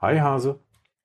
[0.00, 0.58] Hi Hase.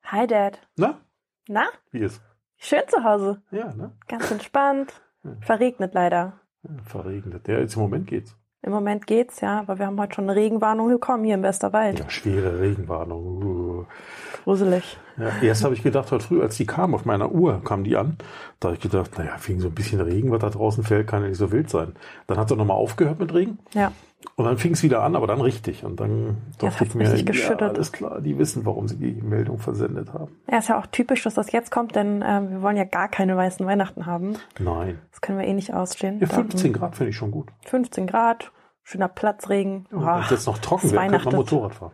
[0.04, 0.60] Hi Dad.
[0.76, 1.00] Na,
[1.48, 2.20] Na, wie ist?
[2.56, 3.42] schön zu Hause.
[3.50, 3.92] Ja, ne?
[4.08, 4.92] Ganz entspannt.
[5.40, 6.40] Verregnet leider.
[6.62, 7.48] Ja, verregnet.
[7.48, 8.36] Ja, jetzt im Moment geht's.
[8.62, 11.98] Im Moment geht's, ja, aber wir haben heute schon eine Regenwarnung bekommen hier im Westerwald.
[11.98, 13.42] Ja, schwere Regenwarnung.
[13.42, 13.84] Uh.
[14.44, 14.96] Gruselig.
[15.16, 17.96] Ja, erst habe ich gedacht, heute früh, als die kam auf meiner Uhr, kam die
[17.96, 18.16] an.
[18.60, 21.22] Da habe ich gedacht, naja, wegen so ein bisschen Regen, was da draußen fällt, kann
[21.22, 21.94] ja nicht so wild sein.
[22.26, 23.58] Dann hat sie nochmal aufgehört mit Regen.
[23.72, 23.92] Ja.
[24.36, 25.84] Und dann fing es wieder an, aber dann richtig.
[25.84, 30.12] Und dann dachte ich mir, ja, alles klar, die wissen, warum sie die Meldung versendet
[30.12, 30.32] haben.
[30.50, 33.08] Ja, ist ja auch typisch, dass das jetzt kommt, denn ähm, wir wollen ja gar
[33.08, 34.36] keine weißen Weihnachten haben.
[34.58, 34.98] Nein.
[35.12, 36.18] Das können wir eh nicht ausstehen.
[36.20, 37.48] Ja, 15 Grad finde ich schon gut.
[37.66, 38.50] 15 Grad,
[38.82, 39.86] schöner Platzregen.
[39.90, 41.36] Wenn Ach, es jetzt noch trocken es wäre, könnte man.
[41.36, 41.92] Motorrad fahren.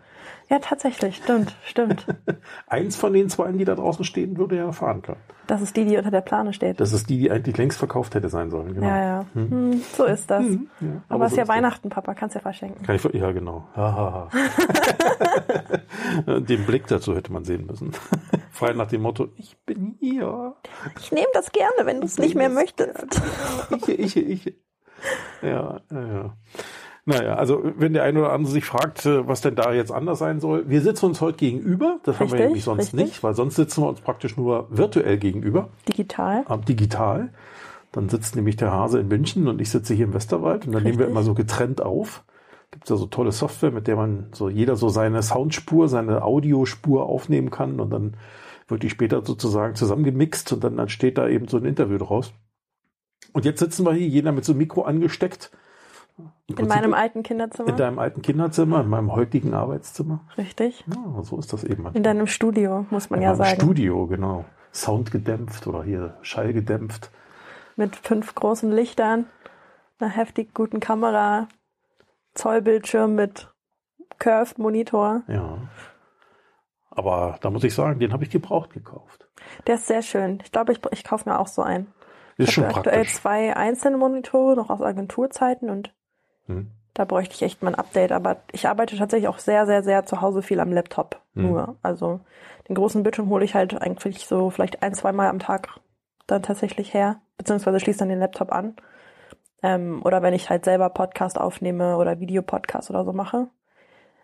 [0.50, 2.04] Ja, tatsächlich, stimmt, stimmt.
[2.66, 5.20] Eins von den zwei, die da draußen stehen, würde ja fahren können.
[5.46, 6.80] Das ist die, die unter der Plane steht.
[6.80, 8.74] Das ist die, die eigentlich längst verkauft hätte sein sollen.
[8.74, 8.86] Genau.
[8.86, 9.26] Ja, ja.
[9.34, 10.44] Hm, so ist das.
[10.80, 11.54] Ja, Aber es ist so ja das.
[11.54, 12.84] Weihnachten, Papa, kannst ja verschenken.
[12.84, 13.64] Kann ich, ja, genau.
[16.26, 17.92] Den Blick dazu hätte man sehen müssen.
[18.50, 20.56] Frei nach dem Motto, ich bin hier.
[20.98, 23.20] Ich nehme das gerne, wenn du es nicht mehr möchtest.
[23.86, 24.54] Ich, ich, ich.
[25.42, 26.36] Ja, ja, ja.
[27.10, 30.18] Naja, also wenn der eine oder andere sich fragt, äh, was denn da jetzt anders
[30.18, 31.98] sein soll, wir sitzen uns heute gegenüber.
[32.04, 33.00] Das haben wir Richtig, nämlich sonst richtig.
[33.00, 36.44] nicht, weil sonst sitzen wir uns praktisch nur virtuell gegenüber, Digital.
[36.48, 37.30] äh, digital.
[37.92, 40.84] Dann sitzt nämlich der Hase in München und ich sitze hier im Westerwald und dann
[40.84, 41.16] nehmen wir Richtig.
[41.16, 42.22] immer so getrennt auf.
[42.70, 47.06] Gibt ja so tolle Software, mit der man so jeder so seine Soundspur, seine Audiospur
[47.06, 48.14] aufnehmen kann und dann
[48.68, 52.32] wird die später sozusagen zusammengemixt und dann entsteht da eben so ein Interview draus.
[53.32, 55.50] Und jetzt sitzen wir hier, jeder mit so einem Mikro angesteckt.
[56.46, 57.68] In Prinzip meinem alten Kinderzimmer.
[57.68, 60.20] in deinem alten Kinderzimmer, in meinem heutigen Arbeitszimmer.
[60.36, 60.84] Richtig.
[60.86, 61.86] Ja, so ist das eben.
[61.94, 63.60] In deinem Studio, muss man ja Im sagen.
[63.60, 64.44] Studio, genau.
[64.72, 67.10] Sound gedämpft oder hier Schall gedämpft.
[67.76, 69.26] Mit fünf großen Lichtern,
[69.98, 71.48] einer heftig guten Kamera,
[72.34, 73.52] Zollbildschirm mit
[74.18, 75.22] Curved Monitor.
[75.28, 75.58] Ja.
[76.90, 79.28] Aber da muss ich sagen, den habe ich gebraucht gekauft.
[79.66, 80.40] Der ist sehr schön.
[80.44, 81.86] Ich glaube, ich, ich kaufe mir auch so einen.
[82.36, 83.16] Ist ich schon habe aktuell praktisch.
[83.20, 85.94] zwei einzelne Monitore, noch aus Agenturzeiten und
[86.50, 86.70] Hm.
[86.94, 88.12] da bräuchte ich echt mal ein Update.
[88.12, 91.20] Aber ich arbeite tatsächlich auch sehr, sehr, sehr zu Hause viel am Laptop.
[91.34, 91.46] Hm.
[91.46, 91.76] Nur.
[91.82, 92.20] Also
[92.68, 95.68] den großen Bildschirm hole ich halt eigentlich so vielleicht ein, zwei Mal am Tag
[96.26, 97.20] dann tatsächlich her.
[97.36, 98.76] Beziehungsweise schließe dann den Laptop an.
[99.62, 103.48] Ähm, oder wenn ich halt selber Podcast aufnehme oder Videopodcast oder so mache.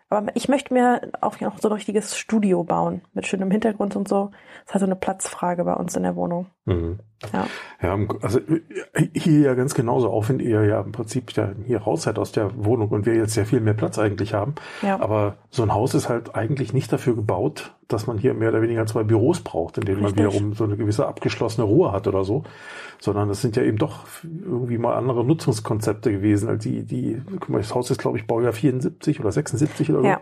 [0.09, 4.07] Aber ich möchte mir auch noch so ein richtiges Studio bauen mit schönem Hintergrund und
[4.07, 4.31] so.
[4.31, 6.47] Das ist halt so eine Platzfrage bei uns in der Wohnung.
[6.65, 6.99] Mhm.
[7.33, 7.47] Ja.
[7.81, 11.81] Ja, also äh, hier ja ganz genauso, auch wenn ihr ja im Prinzip ja hier
[11.81, 14.55] raus seid aus der Wohnung und wir jetzt sehr viel mehr Platz eigentlich haben.
[14.81, 14.99] Ja.
[15.01, 18.61] Aber so ein Haus ist halt eigentlich nicht dafür gebaut, dass man hier mehr oder
[18.61, 20.25] weniger zwei Büros braucht, in denen man Richtig.
[20.25, 22.43] wiederum so eine gewisse abgeschlossene Ruhe hat oder so.
[22.99, 27.49] Sondern es sind ja eben doch irgendwie mal andere Nutzungskonzepte gewesen, als die, die, guck
[27.49, 30.07] mal, das Haus ist, glaube ich, Baujahr 74 oder 76 oder so.
[30.07, 30.19] Ja.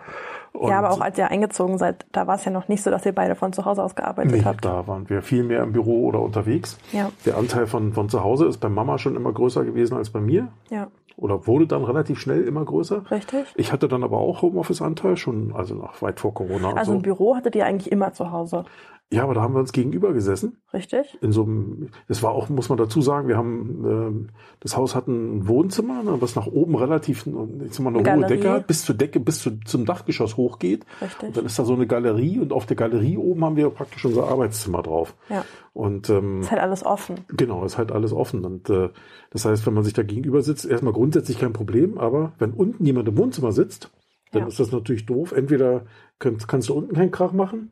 [0.53, 2.89] Und ja, aber auch als ihr eingezogen seid, da war es ja noch nicht so,
[2.89, 4.63] dass ihr beide von zu Hause aus gearbeitet Nee, habt.
[4.63, 6.77] da waren wir viel mehr im Büro oder unterwegs.
[6.93, 7.11] Ja.
[7.25, 10.21] Der Anteil von, von zu Hause ist bei Mama schon immer größer gewesen als bei
[10.21, 10.47] mir.
[10.69, 10.87] Ja,
[11.17, 13.09] Oder wurde dann relativ schnell immer größer.
[13.09, 13.45] richtig.
[13.55, 16.97] Ich hatte dann aber auch Homeoffice-Anteil, schon, also noch weit vor Corona Also so.
[16.97, 18.65] ein Büro hattet ihr eigentlich immer zu Hause,
[19.13, 20.57] Ja, aber da haben wir uns gegenüber gesessen.
[20.73, 21.17] richtig?
[21.21, 24.29] In so einem, das war auch, muss man dazu sagen, wir haben, ähm,
[24.61, 27.99] das Haus hat ein Wohnzimmer, ne, was nach oben relativ, ich sag mal, eine Eine
[27.99, 28.27] hohe Galerie.
[28.37, 30.85] Decke hat, bis zur Decke, bis zu, zum Dachgeschoss hochgeht.
[31.01, 31.27] Richtig.
[31.29, 34.03] Und dann ist da so eine Galerie und auf der Galerie oben haben wir praktisch
[34.05, 35.15] unser Arbeitszimmer drauf.
[35.29, 35.45] Ja.
[35.73, 37.15] Und ähm, Ist halt alles offen.
[37.29, 38.43] Genau, ist halt alles offen.
[38.43, 38.89] Und äh,
[39.29, 42.83] das heißt, wenn man sich da gegenüber sitzt, erstmal grundsätzlich kein Problem, aber wenn unten
[42.85, 43.91] jemand im Wohnzimmer sitzt,
[44.31, 44.47] dann Ja.
[44.47, 45.31] ist das natürlich doof.
[45.31, 45.85] Entweder
[46.17, 47.71] kannst, kannst du unten keinen Krach machen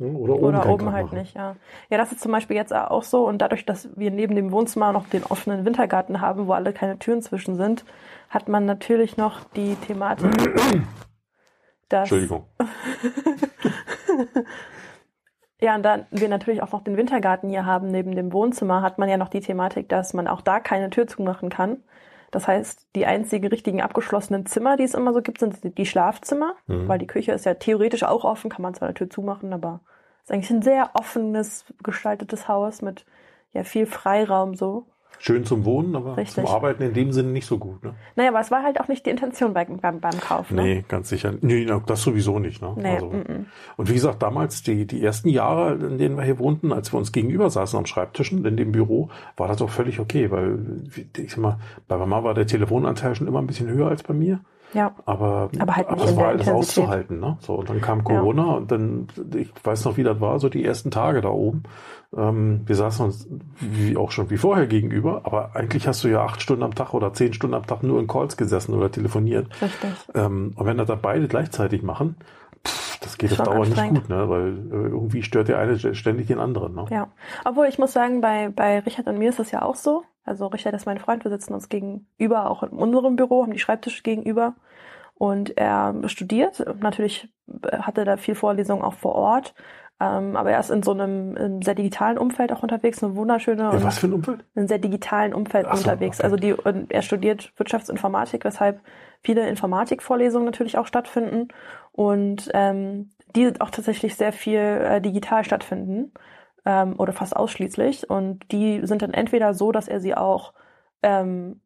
[0.00, 1.18] oder oben, Oder oben halt machen.
[1.18, 1.56] nicht, ja.
[1.90, 3.26] Ja, das ist zum Beispiel jetzt auch so.
[3.26, 6.98] Und dadurch, dass wir neben dem Wohnzimmer noch den offenen Wintergarten haben, wo alle keine
[6.98, 7.84] Türen zwischen sind,
[8.30, 10.30] hat man natürlich noch die Thematik,
[11.88, 12.46] dass Entschuldigung.
[15.62, 18.96] Ja, und da wir natürlich auch noch den Wintergarten hier haben neben dem Wohnzimmer, hat
[18.98, 21.82] man ja noch die Thematik, dass man auch da keine Tür zumachen kann.
[22.30, 26.54] Das heißt, die einzigen richtigen abgeschlossenen Zimmer, die es immer so gibt, sind die Schlafzimmer,
[26.66, 26.86] Mhm.
[26.88, 29.80] weil die Küche ist ja theoretisch auch offen, kann man zwar eine Tür zumachen, aber
[30.22, 33.04] ist eigentlich ein sehr offenes, gestaltetes Haus mit
[33.52, 34.86] ja viel Freiraum so.
[35.22, 36.36] Schön zum Wohnen, aber Richtig.
[36.36, 37.84] zum Arbeiten in dem Sinne nicht so gut.
[37.84, 37.94] Ne?
[38.16, 40.50] Naja, aber es war halt auch nicht die Intention beim, beim, beim Kauf.
[40.50, 40.62] Ne?
[40.62, 41.34] Nee, ganz sicher.
[41.42, 42.62] Nee, das sowieso nicht.
[42.62, 42.72] Ne?
[42.74, 43.46] Nee, also, mm,
[43.76, 46.98] und wie gesagt, damals, die, die ersten Jahre, in denen wir hier wohnten, als wir
[46.98, 50.58] uns gegenüber saßen am Schreibtischen in dem Büro, war das auch völlig okay, weil
[51.18, 54.14] ich sag mal, bei Mama war der Telefonanteil schon immer ein bisschen höher als bei
[54.14, 54.40] mir.
[54.72, 54.94] Ja.
[55.04, 56.54] Aber, Aber halt nicht es in war alles Intensität.
[56.84, 57.20] auszuhalten.
[57.20, 57.36] Ne?
[57.40, 60.64] So, und dann kam Corona und dann, ich weiß noch, wie das war, so die
[60.64, 61.64] ersten Tage da oben.
[62.16, 63.28] Ähm, wir saßen uns
[63.60, 66.94] wie auch schon wie vorher gegenüber, aber eigentlich hast du ja acht Stunden am Tag
[66.94, 69.48] oder zehn Stunden am Tag nur in Calls gesessen oder telefoniert.
[69.62, 69.90] Richtig.
[70.14, 72.16] Ähm, und wenn das da beide gleichzeitig machen,
[72.66, 74.28] pff, das geht auf Dauer nicht gut, ne?
[74.28, 76.74] weil äh, irgendwie stört der eine ständig den anderen.
[76.74, 76.86] Ne?
[76.90, 77.08] Ja.
[77.44, 80.02] Obwohl ich muss sagen, bei, bei Richard und mir ist das ja auch so.
[80.24, 83.58] Also Richard ist mein Freund, wir sitzen uns gegenüber, auch in unserem Büro, haben die
[83.58, 84.54] Schreibtische gegenüber.
[85.14, 86.64] Und er studiert.
[86.80, 87.28] Natürlich
[87.70, 89.54] hat er da viel Vorlesungen auch vor Ort.
[90.00, 93.64] Ähm, aber er ist in so einem, einem sehr digitalen Umfeld auch unterwegs, eine wunderschöne
[93.64, 94.40] Ja, was für ein Umfeld?
[94.54, 96.18] in einem sehr digitalen Umfeld so, unterwegs.
[96.20, 96.24] okay.
[96.24, 96.54] Also die,
[96.88, 98.80] er studiert Wirtschaftsinformatik, weshalb
[99.22, 101.48] viele Informatikvorlesungen natürlich auch stattfinden
[101.92, 106.12] und ähm, die auch tatsächlich sehr viel äh, digital stattfinden
[106.64, 108.10] ähm, oder fast ausschließlich.
[108.10, 110.52] Und die sind dann entweder so, dass er sie auch,
[111.02, 111.60] ähm,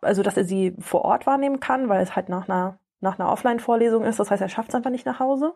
[0.00, 3.30] also dass er sie vor Ort wahrnehmen kann, weil es halt nach einer, nach einer
[3.30, 4.20] Offline-Vorlesung ist.
[4.20, 5.54] Das heißt, er schafft es einfach nicht nach Hause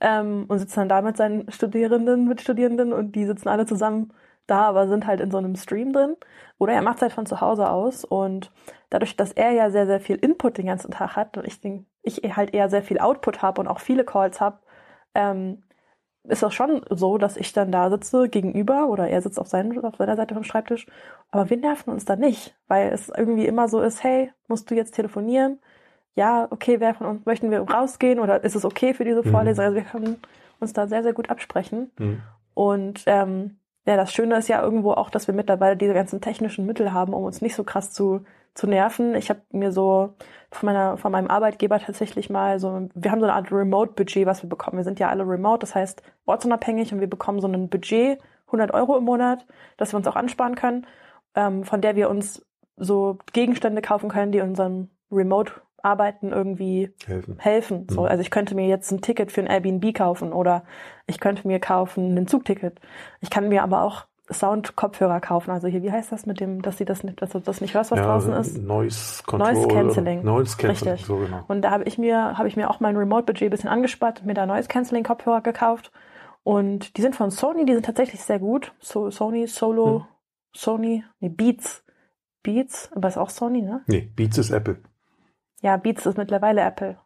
[0.00, 4.12] ähm, und sitzt dann da mit seinen Studierenden, mit Studierenden und die sitzen alle zusammen
[4.46, 6.16] da, aber sind halt in so einem Stream drin.
[6.58, 8.52] Oder er macht es halt von zu Hause aus und
[8.90, 11.86] dadurch, dass er ja sehr, sehr viel Input den ganzen Tag hat und ich, den,
[12.02, 14.58] ich halt eher sehr viel Output habe und auch viele Calls habe,
[15.14, 15.62] ähm,
[16.24, 19.84] ist das schon so, dass ich dann da sitze gegenüber oder er sitzt auf, seinen,
[19.84, 20.86] auf seiner Seite vom Schreibtisch.
[21.30, 24.74] Aber wir nerven uns da nicht, weil es irgendwie immer so ist, hey, musst du
[24.74, 25.58] jetzt telefonieren?
[26.14, 29.30] Ja, okay, wer von uns möchten wir rausgehen oder ist es okay für diese Mhm.
[29.30, 29.64] Vorlesung?
[29.64, 30.18] Also wir können
[30.60, 31.90] uns da sehr, sehr gut absprechen.
[31.98, 32.22] Hm.
[32.54, 36.66] Und ähm, ja, das Schöne ist ja irgendwo auch, dass wir mittlerweile diese ganzen technischen
[36.66, 39.14] Mittel haben, um uns nicht so krass zu, zu nerven.
[39.14, 40.14] Ich habe mir so
[40.50, 44.42] von, meiner, von meinem Arbeitgeber tatsächlich mal so, wir haben so eine Art Remote-Budget, was
[44.42, 44.76] wir bekommen.
[44.76, 48.74] Wir sind ja alle remote, das heißt ortsunabhängig und wir bekommen so ein Budget, 100
[48.74, 49.46] Euro im Monat,
[49.78, 50.86] dass wir uns auch ansparen können,
[51.34, 52.44] ähm, von der wir uns
[52.76, 57.38] so Gegenstände kaufen können, die unserem Remote-Arbeiten irgendwie Helfen.
[57.38, 57.86] helfen.
[57.90, 58.06] So, Mhm.
[58.08, 60.64] also ich könnte mir jetzt ein Ticket für ein Airbnb kaufen oder
[61.06, 62.80] ich könnte mir kaufen ein Zugticket.
[63.20, 65.50] Ich kann mir aber auch Sound-Kopfhörer kaufen.
[65.50, 67.74] Also hier, wie heißt das mit dem, dass sie das nicht, dass du das nicht
[67.74, 68.58] hörst, was draußen ist?
[68.58, 69.52] Noise Control.
[69.52, 70.24] Noise Cancelling.
[70.24, 71.06] Noise Cancelling, Richtig.
[71.06, 71.44] so genau.
[71.48, 74.26] Und da habe ich mir, habe ich mir auch mein Remote-Budget ein bisschen angespart und
[74.26, 75.92] mir da Noise Cancelling Kopfhörer gekauft.
[76.44, 78.72] Und die sind von Sony, die sind tatsächlich sehr gut.
[78.80, 80.04] So, Sony, Solo, Hm.
[80.54, 81.84] Sony, nee, Beats.
[82.42, 83.82] Beats, aber ist auch Sony, ne?
[83.86, 84.78] Nee, Beats ist Apple.
[85.60, 86.98] Ja, Beats ist mittlerweile Apple.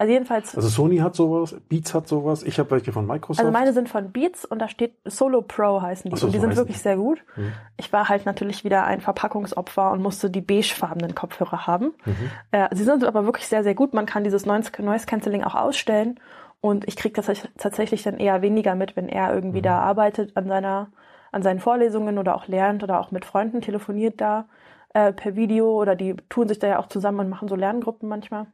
[0.00, 3.40] Also jedenfalls, Also Sony hat sowas, Beats hat sowas, ich habe welche von Microsoft.
[3.40, 6.16] Also meine sind von Beats und da steht Solo Pro heißen die.
[6.16, 6.82] So, und die so sind wirklich die.
[6.84, 7.24] sehr gut.
[7.34, 7.52] Mhm.
[7.76, 11.94] Ich war halt natürlich wieder ein Verpackungsopfer und musste die beigefarbenen Kopfhörer haben.
[12.04, 12.30] Mhm.
[12.52, 13.92] Äh, sie sind aber wirklich sehr, sehr gut.
[13.92, 16.20] Man kann dieses Noise Noise Cancelling auch ausstellen.
[16.60, 19.62] Und ich kriege das tatsächlich dann eher weniger mit, wenn er irgendwie Mhm.
[19.64, 20.90] da arbeitet an seiner,
[21.32, 24.46] an seinen Vorlesungen oder auch lernt oder auch mit Freunden telefoniert da
[24.94, 28.08] äh, per Video oder die tun sich da ja auch zusammen und machen so Lerngruppen
[28.08, 28.46] manchmal.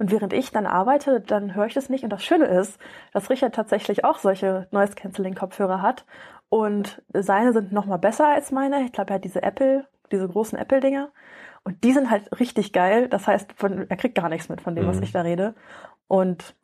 [0.00, 2.02] Und während ich dann arbeite, dann höre ich das nicht.
[2.04, 2.80] Und das Schöne ist,
[3.12, 6.06] dass Richard tatsächlich auch solche Noise Cancelling Kopfhörer hat.
[6.48, 8.82] Und seine sind noch mal besser als meine.
[8.84, 11.10] Ich glaube, er hat diese Apple, diese großen Apple Dinger.
[11.64, 13.08] Und die sind halt richtig geil.
[13.08, 15.02] Das heißt, von, er kriegt gar nichts mit von dem, was Mhm.
[15.02, 15.54] ich da rede.
[16.08, 16.54] Und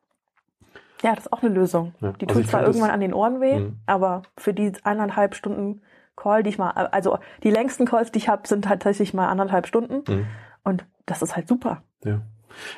[1.02, 1.94] ja, das ist auch eine Lösung.
[2.00, 3.78] Ja, Die also tut zwar irgendwann an den Ohren weh, Mhm.
[3.84, 5.82] aber für die eineinhalb Stunden
[6.16, 9.28] Call, die ich mal, also die längsten Calls, die ich habe, sind halt tatsächlich mal
[9.28, 10.10] anderthalb Stunden.
[10.10, 10.26] Mhm.
[10.64, 11.82] Und das ist halt super.
[12.02, 12.22] Ja.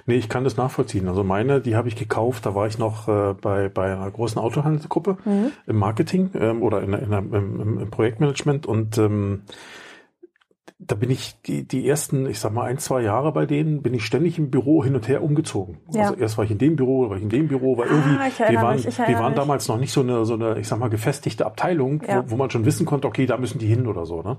[0.06, 1.08] Nee, ich kann das nachvollziehen.
[1.08, 4.40] Also meine, die habe ich gekauft, da war ich noch äh, bei, bei einer großen
[4.40, 5.52] Autohandelsgruppe Mhm.
[5.66, 9.42] im Marketing ähm, oder in, in, im, im, im Projektmanagement und ähm,
[10.80, 13.94] da bin ich die, die ersten, ich sag mal, ein, zwei Jahre bei denen, bin
[13.94, 15.78] ich ständig im Büro hin und her umgezogen.
[15.92, 16.02] Ja.
[16.02, 18.16] Also erst war ich in dem Büro, dann war ich in dem Büro, weil irgendwie,
[18.28, 19.40] ich wir waren, mich, ich wir waren mich.
[19.40, 22.24] damals noch nicht so eine, so eine, ich sag mal, gefestigte Abteilung, Ja.
[22.26, 24.36] wo, wo man schon wissen konnte, okay, da müssen die hin oder so, ne?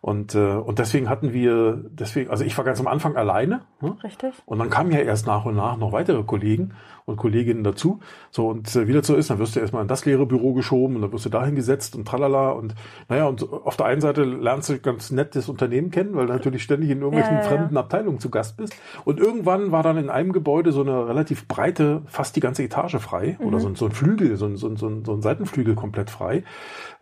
[0.00, 3.96] Und, äh, und deswegen hatten wir, deswegen, also ich war ganz am Anfang alleine, ne?
[4.04, 4.32] Richtig?
[4.46, 7.98] Und dann kamen ja erst nach und nach noch weitere Kollegen und Kolleginnen dazu.
[8.30, 10.52] So, und äh, wie das so ist, dann wirst du erstmal in das leere Büro
[10.54, 12.50] geschoben und dann wirst du dahin gesetzt und tralala.
[12.50, 12.76] Und
[13.08, 16.32] naja, und auf der einen Seite lernst du ganz nett das Unternehmen kennen, weil du
[16.32, 18.74] natürlich ständig in irgendwelchen Ja, ja, fremden Abteilungen zu Gast bist.
[19.04, 22.96] Und irgendwann war dann in einem Gebäude so eine relativ breite, fast die ganze Etage
[22.96, 23.46] frei Mhm.
[23.46, 25.74] oder so, ein- so ein Flügel, so ein, so ein, so ein, so ein Seitenflügel
[25.74, 26.44] komplett frei.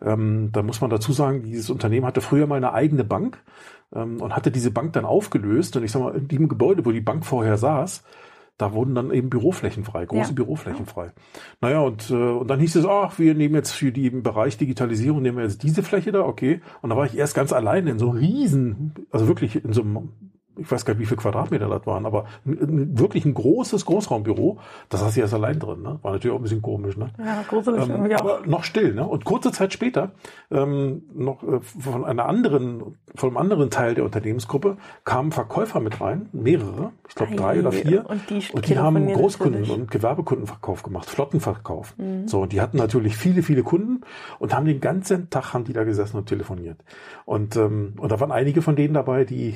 [0.01, 3.39] Ähm, da muss man dazu sagen, dieses Unternehmen hatte früher mal eine eigene Bank
[3.95, 5.75] ähm, und hatte diese Bank dann aufgelöst.
[5.75, 8.03] Und ich sag mal, in dem Gebäude, wo die Bank vorher saß,
[8.57, 10.35] da wurden dann eben Büroflächen frei, große Ja.
[10.35, 11.11] Büroflächen frei.
[11.61, 15.21] Naja, und, äh, und dann hieß es, ach, wir nehmen jetzt für den Bereich Digitalisierung,
[15.21, 16.61] nehmen wir jetzt diese Fläche da, okay.
[16.81, 19.81] Und da war ich erst ganz alleine in so einem riesen, also wirklich in so
[19.81, 20.09] einem
[20.57, 24.57] ich weiß gar nicht, wie viele Quadratmeter das waren, aber wirklich ein großes Großraumbüro.
[24.89, 25.81] Da saß ich erst allein drin.
[25.81, 25.99] Ne?
[26.01, 26.97] War natürlich auch ein bisschen komisch.
[26.97, 27.09] Ne?
[27.17, 28.19] Ja, gruselig Ähm, auch.
[28.19, 28.93] aber noch still.
[28.93, 29.05] Ne?
[29.05, 30.11] Und kurze Zeit später,
[30.51, 35.99] ähm, noch äh, von einer anderen, von einem anderen Teil der Unternehmensgruppe, kamen Verkäufer mit
[36.01, 38.09] rein, mehrere, ich glaube drei Ei, oder vier.
[38.09, 39.81] Und die, Und die haben Großkunden natürlich.
[39.81, 41.95] und Gewerbekundenverkauf gemacht, Flottenverkauf.
[41.97, 42.27] Mhm.
[42.27, 44.01] So, und die hatten natürlich viele, viele Kunden
[44.39, 46.77] und haben den ganzen Tag haben die da gesessen und telefoniert.
[47.25, 49.55] Und, ähm, und da waren einige von denen dabei, die,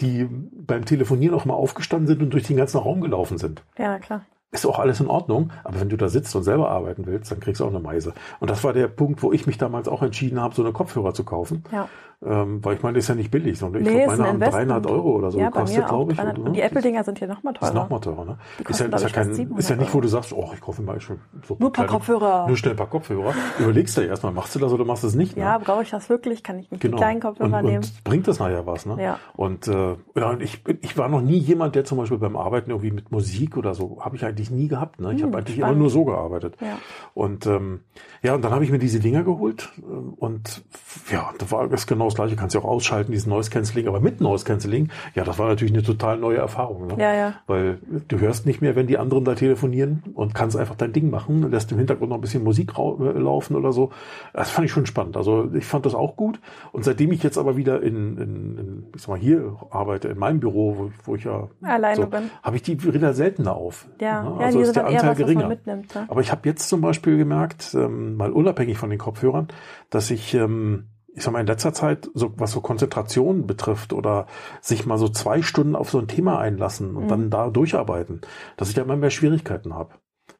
[0.00, 3.62] die beim Telefonieren auch mal aufgestanden sind und durch den ganzen Raum gelaufen sind.
[3.78, 4.24] Ja, klar.
[4.52, 7.38] Ist auch alles in Ordnung, aber wenn du da sitzt und selber arbeiten willst, dann
[7.38, 8.14] kriegst du auch eine Meise.
[8.40, 11.14] Und das war der Punkt, wo ich mich damals auch entschieden habe, so eine Kopfhörer
[11.14, 11.62] zu kaufen.
[11.70, 11.88] Ja.
[12.22, 14.18] Ähm, weil ich meine, das ist ja nicht billig, sondern ich Nee, glaube, ist ein
[14.18, 14.70] meine haben Investment.
[14.70, 16.18] 300 Euro oder so ja, gekostet, mir glaube ich.
[16.18, 16.38] 300.
[16.38, 16.46] oder?
[16.48, 17.82] Und die Apple-Dinger sind ja noch mal Das ist teurer.
[17.84, 18.38] noch mal teurer, ne?
[18.68, 20.60] Ist ja, ist, ja ich, kein, ist ja 700 nicht, wo du sagst, oh, ich
[20.60, 22.46] kaufe mal schon so Nur ein paar kleine- Kopfhörer.
[22.46, 23.32] Nur schnell ein paar Kopfhörer.
[23.58, 25.34] Überlegst du ja erstmal, machst du das oder machst du es nicht?
[25.38, 25.64] Ja, ne?
[25.64, 26.42] brauche ich das wirklich?
[26.42, 26.98] Kann ich nicht Genau.
[26.98, 27.76] die kleinen Kopfhörer und, nehmen?
[27.84, 29.02] und bringt das nachher was, ne?
[29.02, 29.18] Ja.
[29.34, 32.68] Und, äh, ja, und ich, ich war noch nie jemand, der zum Beispiel beim Arbeiten
[32.70, 35.00] irgendwie mit Musik oder so, habe ich eigentlich nie gehabt.
[35.00, 35.12] Ne?
[35.12, 35.72] Ich Hm, habe eigentlich spannend.
[35.74, 36.54] immer nur so gearbeitet.
[36.62, 36.78] Ja.
[37.12, 37.80] Und ähm,
[38.22, 40.62] ja, und dann habe ich mir diese Dinger geholt äh, und
[41.10, 42.36] ja, das war das genau das gleiche.
[42.36, 45.74] Kannst ja auch ausschalten, diesen Noise Cancelling, aber mit Noise Cancelling, ja, das war natürlich
[45.74, 46.86] eine total neue Erfahrung.
[46.86, 46.94] Ne?
[46.98, 47.34] Ja, ja.
[47.46, 47.78] Weil
[48.08, 51.44] du hörst nicht mehr, wenn die anderen da telefonieren und kannst einfach dein Ding machen
[51.44, 53.90] und lässt im Hintergrund noch ein bisschen Musik äh, laufen oder so.
[54.32, 55.16] Das fand ich schon spannend.
[55.16, 56.40] Also ich fand das auch gut.
[56.72, 60.18] Und seitdem ich jetzt aber wieder in, in, in ich sag mal, hier arbeite, in
[60.18, 62.30] meinem Büro, wo, ich- wo ich ja Alleine so, bin.
[62.42, 63.86] habe ich die wieder seltener auf.
[64.00, 64.29] Ja, Ne?
[64.38, 65.48] Ja, also ist der eher Anteil was geringer.
[65.48, 65.94] mitnimmt.
[65.94, 66.04] Ne?
[66.08, 69.48] Aber ich habe jetzt zum Beispiel gemerkt, ähm, mal unabhängig von den Kopfhörern,
[69.90, 74.26] dass ich, ähm, ich sag mal, in letzter Zeit, so was so Konzentration betrifft oder
[74.60, 77.08] sich mal so zwei Stunden auf so ein Thema einlassen und Mhm.
[77.08, 78.20] dann da durcharbeiten,
[78.56, 79.94] dass ich da immer mehr Schwierigkeiten habe.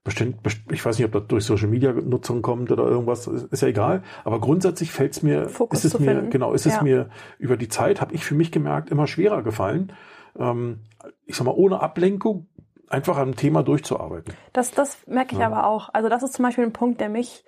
[0.05, 3.61] Bestimmt, best- ich weiß nicht, ob das durch Social Media Nutzung kommt oder irgendwas, ist
[3.61, 4.03] ja egal.
[4.25, 6.31] Aber grundsätzlich fällt es mir, Fokus ist es mir, finden.
[6.31, 6.83] genau, ist es Ja.
[6.83, 9.93] mir über die Zeit, habe ich für mich gemerkt, immer schwerer gefallen,
[10.39, 10.79] ähm,
[11.27, 12.47] ich sag mal, ohne Ablenkung
[12.91, 14.35] einfach am Thema durchzuarbeiten.
[14.53, 15.47] Das, das merke ich Ja.
[15.47, 15.89] aber auch.
[15.93, 17.45] Also das ist zum Beispiel ein Punkt, der mich,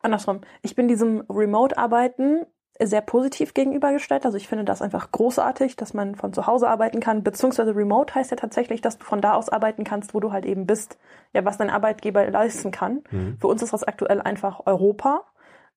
[0.00, 2.46] andersrum, ich bin diesem Remote-Arbeiten
[2.80, 4.24] sehr positiv gegenübergestellt.
[4.24, 8.14] Also ich finde das einfach großartig, dass man von zu Hause arbeiten kann, beziehungsweise Remote
[8.14, 10.96] heißt ja tatsächlich, dass du von da aus arbeiten kannst, wo du halt eben bist,
[11.34, 13.02] ja, was dein Arbeitgeber leisten kann.
[13.10, 13.36] Mhm.
[13.40, 15.22] Für uns ist das aktuell einfach Europa,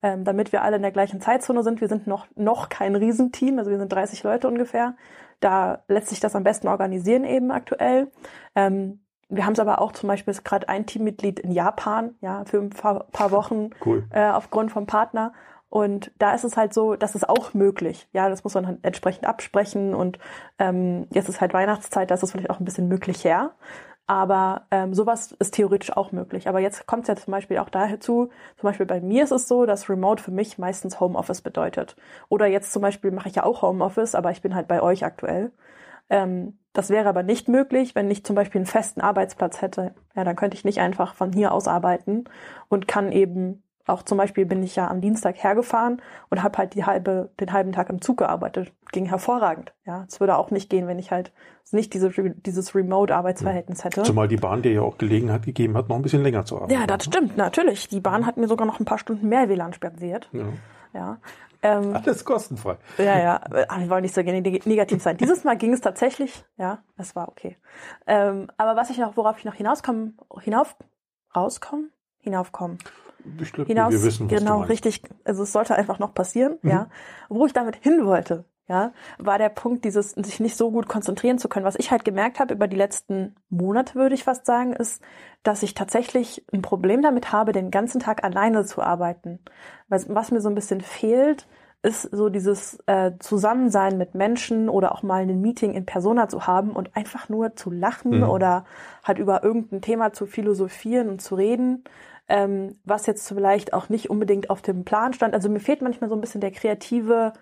[0.02, 1.80] ähm, damit wir alle in der gleichen Zeitzone sind.
[1.80, 4.94] Wir sind noch, noch kein Riesenteam, also wir sind 30 Leute ungefähr.
[5.42, 8.10] Da lässt sich das am besten organisieren eben aktuell.
[8.54, 12.44] Ähm, wir haben es aber auch zum Beispiel ist gerade ein Teammitglied in Japan, ja,
[12.44, 14.04] für ein paar, paar Wochen Cool.
[14.10, 15.32] äh, aufgrund vom Partner.
[15.68, 18.06] Und da ist es halt so, das ist auch möglich.
[18.12, 19.94] Ja, das muss man halt entsprechend absprechen.
[19.94, 20.18] Und
[20.58, 23.52] ähm, jetzt ist halt Weihnachtszeit, da ist es vielleicht auch ein bisschen möglicher.
[24.12, 26.46] Aber ähm, sowas ist theoretisch auch möglich.
[26.46, 28.28] Aber jetzt kommt es ja zum Beispiel auch dazu,
[28.58, 31.96] zum Beispiel bei mir ist es so, dass Remote für mich meistens Homeoffice bedeutet.
[32.28, 35.02] Oder jetzt zum Beispiel mache ich ja auch Homeoffice, aber ich bin halt bei euch
[35.06, 35.50] aktuell.
[36.10, 39.94] Ähm, das wäre aber nicht möglich, wenn ich zum Beispiel einen festen Arbeitsplatz hätte.
[40.14, 42.24] Ja, dann könnte ich nicht einfach von hier aus arbeiten
[42.68, 46.74] und kann eben auch zum Beispiel bin ich ja am Dienstag hergefahren und habe halt
[46.74, 48.72] die halbe, den halben Tag im Zug gearbeitet.
[48.92, 49.72] Ging hervorragend.
[49.84, 51.32] Ja, es würde auch nicht gehen, wenn ich halt
[51.72, 54.02] nicht diese, dieses Remote-Arbeitsverhältnis hätte.
[54.02, 56.72] Zumal die Bahn dir ja auch Gelegenheit gegeben hat, noch ein bisschen länger zu arbeiten.
[56.74, 57.88] Ja, das stimmt, natürlich.
[57.88, 60.28] Die Bahn hat mir sogar noch ein paar Stunden mehr WLAN spendiert.
[60.32, 60.44] Ja.
[60.92, 61.18] Ja.
[61.64, 62.76] Ähm, Alles kostenfrei.
[62.98, 65.16] ja, ja, aber wir wollen nicht so neg- negativ sein.
[65.16, 67.56] Dieses Mal ging es tatsächlich, ja, es war okay.
[68.06, 70.76] Ähm, aber was ich noch, worauf ich noch hinauskommen, hinauf,
[71.36, 72.78] rauskommen, hinaufkommen,
[73.40, 76.70] Ich glaube, hinaus, wir wissen, was genau, richtig, also es sollte einfach noch passieren, Mhm.
[76.70, 76.86] ja.
[77.28, 81.38] Wo ich damit hin wollte, ja, war der Punkt, dieses, sich nicht so gut konzentrieren
[81.38, 81.66] zu können.
[81.66, 85.02] Was ich halt gemerkt habe über die letzten Monate, würde ich fast sagen, ist,
[85.42, 89.40] dass ich tatsächlich ein Problem damit habe, den ganzen Tag alleine zu arbeiten.
[89.88, 91.46] Was, was mir so ein bisschen fehlt,
[91.84, 96.46] ist so dieses äh, Zusammensein mit Menschen oder auch mal ein Meeting in Persona zu
[96.46, 98.28] haben und einfach nur zu lachen Mhm.
[98.28, 98.64] oder
[99.02, 101.82] halt über irgendein Thema zu philosophieren und zu reden,
[102.32, 105.34] ähm, was jetzt vielleicht auch nicht unbedingt auf dem Plan stand.
[105.34, 107.34] Also mir fehlt manchmal so ein bisschen der kreative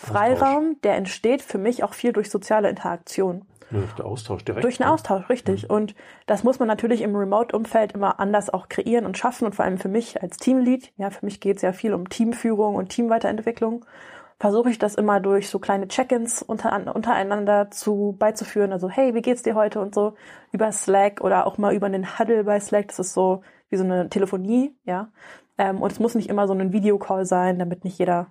[0.00, 3.44] Freiraum, der entsteht für mich auch viel durch soziale Interaktion.
[3.70, 4.64] Ja, der Austausch direkt.
[4.64, 4.94] Durch einen ne?
[4.94, 5.68] Austausch, richtig.
[5.68, 5.94] Und
[6.24, 9.44] das muss man natürlich im Remote-Umfeld immer anders auch kreieren und schaffen.
[9.44, 12.08] Und vor allem für mich als Teamlead, ja, für mich geht es ja viel um
[12.08, 13.84] Teamführung und Teamweiterentwicklung,
[14.40, 18.72] versuche ich das immer durch so kleine Check-ins unter, untereinander zu beizuführen.
[18.72, 19.80] Also, hey, wie geht's dir heute?
[19.80, 20.14] Und so
[20.50, 22.88] über Slack oder auch mal über einen Huddle bei Slack.
[22.88, 25.08] Das ist so wie so eine Telefonie, ja.
[25.58, 28.28] Ähm, und es muss nicht immer so ein Videocall sein, damit nicht jeder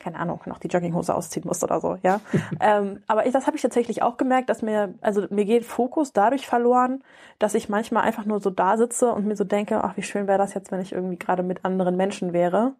[0.00, 2.20] keine Ahnung, noch die Jogginghose ausziehen muss oder so, ja.
[2.60, 6.12] ähm, aber ich, das habe ich tatsächlich auch gemerkt, dass mir, also mir geht Fokus
[6.12, 7.04] dadurch verloren,
[7.38, 10.26] dass ich manchmal einfach nur so da sitze und mir so denke, ach, wie schön
[10.26, 12.72] wäre das jetzt, wenn ich irgendwie gerade mit anderen Menschen wäre.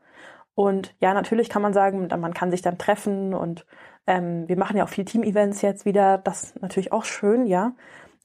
[0.54, 3.66] Und ja, natürlich kann man sagen, man kann sich dann treffen und
[4.06, 6.18] ähm, wir machen ja auch viel Team-Events jetzt wieder.
[6.18, 7.72] Das ist natürlich auch schön, ja.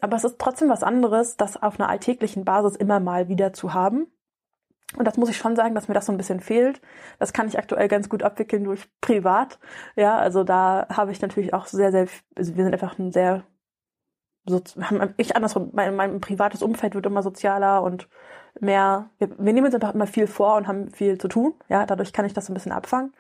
[0.01, 3.73] Aber es ist trotzdem was anderes, das auf einer alltäglichen Basis immer mal wieder zu
[3.73, 4.07] haben.
[4.97, 6.81] Und das muss ich schon sagen, dass mir das so ein bisschen fehlt.
[7.19, 9.59] Das kann ich aktuell ganz gut abwickeln durch privat.
[9.95, 13.43] Ja, also da habe ich natürlich auch sehr, sehr, also wir sind einfach ein sehr,
[14.45, 14.61] so,
[15.17, 18.07] ich andersrum, mein, mein privates Umfeld wird immer sozialer und
[18.59, 21.55] mehr, wir, wir nehmen uns einfach immer viel vor und haben viel zu tun.
[21.67, 23.13] Ja, dadurch kann ich das so ein bisschen abfangen.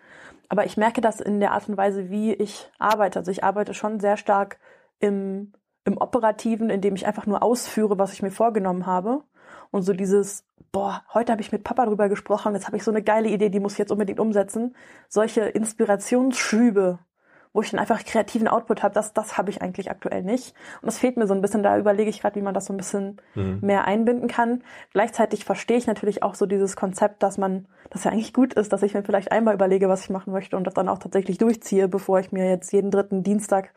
[0.49, 3.19] Aber ich merke das in der Art und Weise, wie ich arbeite.
[3.19, 4.59] Also ich arbeite schon sehr stark
[4.99, 5.53] im,
[5.85, 9.23] im Operativen, indem ich einfach nur ausführe, was ich mir vorgenommen habe.
[9.71, 12.91] Und so dieses, boah, heute habe ich mit Papa drüber gesprochen, jetzt habe ich so
[12.91, 14.75] eine geile Idee, die muss ich jetzt unbedingt umsetzen.
[15.07, 16.99] Solche Inspirationsschübe,
[17.53, 20.55] wo ich dann einfach kreativen Output habe, das, das habe ich eigentlich aktuell nicht.
[20.81, 21.61] Und das fehlt mir so ein bisschen.
[21.61, 23.59] Da überlege ich gerade, wie man das so ein bisschen mhm.
[23.61, 24.63] mehr einbinden kann.
[24.91, 28.73] Gleichzeitig verstehe ich natürlich auch so dieses Konzept, dass man, das ja eigentlich gut ist,
[28.73, 31.37] dass ich mir vielleicht einmal überlege, was ich machen möchte und das dann auch tatsächlich
[31.37, 33.71] durchziehe, bevor ich mir jetzt jeden dritten Dienstag